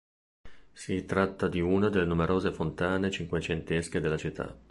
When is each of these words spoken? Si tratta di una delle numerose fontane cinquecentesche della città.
Si 0.73 1.05
tratta 1.05 1.47
di 1.47 1.59
una 1.61 1.89
delle 1.89 2.05
numerose 2.05 2.51
fontane 2.51 3.11
cinquecentesche 3.11 3.99
della 3.99 4.17
città. 4.17 4.59